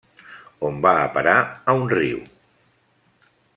[0.69, 1.35] On va a parar
[1.73, 2.25] a un riu.